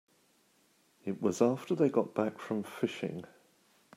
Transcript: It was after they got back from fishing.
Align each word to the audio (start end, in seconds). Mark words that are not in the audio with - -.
It 1.05 1.21
was 1.21 1.43
after 1.43 1.75
they 1.75 1.89
got 1.89 2.15
back 2.15 2.39
from 2.39 2.63
fishing. 2.63 3.25